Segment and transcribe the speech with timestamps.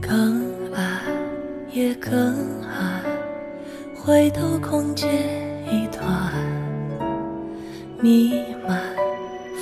[0.00, 1.00] 更爱
[1.72, 3.00] 也更爱，
[3.94, 5.08] 回头空间
[5.72, 6.32] 一团
[8.00, 8.80] 弥漫，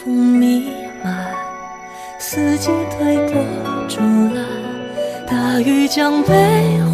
[0.02, 0.72] 风弥
[1.04, 1.34] 漫，
[2.18, 3.44] 四季推波
[3.88, 4.00] 助
[4.34, 4.57] 澜。
[5.58, 6.32] 大雨将悲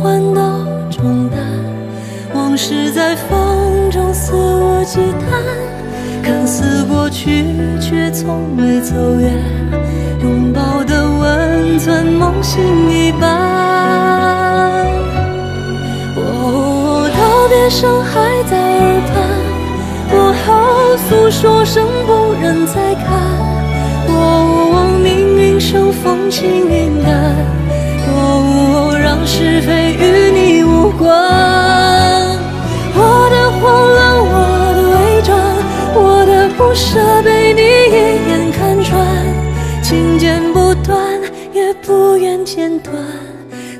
[0.01, 0.41] 欢都
[0.91, 1.39] 冲淡，
[2.33, 7.45] 往事在风中肆无忌惮，看似过去，
[7.79, 9.35] 却从未走远，
[10.23, 13.29] 拥抱的温存，梦醒一半。
[16.17, 19.15] 哦，道别声还在耳畔，
[20.11, 23.13] 过后诉说声不忍再看。
[24.09, 27.35] 哦，命运生风轻云淡，
[28.09, 31.09] 哦，让是非与你无关。
[32.97, 32.99] 我
[33.31, 33.63] 的慌
[33.95, 34.03] 乱，
[34.33, 34.33] 我
[34.75, 35.33] 的伪装，
[35.95, 37.97] 我的不舍被你一
[38.31, 38.93] 眼看穿。
[39.83, 40.97] 情剪不断，
[41.53, 42.95] 也不愿剪断，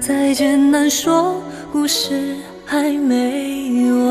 [0.01, 1.41] 再见难说，
[1.73, 4.04] 故事还没完。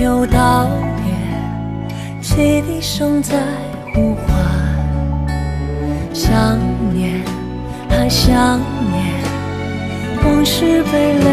[0.00, 0.66] 又道
[1.04, 1.12] 别，
[2.22, 3.36] 汽笛声在
[3.94, 4.28] 呼唤。
[6.14, 6.58] 想
[6.94, 7.20] 念
[7.90, 8.58] 还想
[8.90, 9.04] 念，
[10.24, 11.26] 往事被泪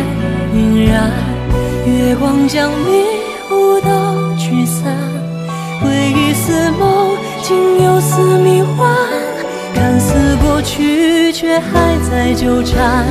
[0.54, 1.10] 晕染。
[1.86, 3.06] 月光将迷
[3.52, 4.94] 雾都驱散，
[5.82, 8.94] 回忆似梦，境又似迷幻。
[9.74, 13.06] 看似过去，却还在纠缠。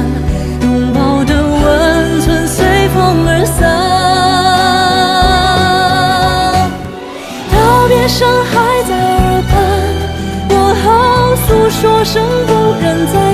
[11.81, 13.26] 说声不忍再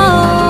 [0.00, 0.49] 难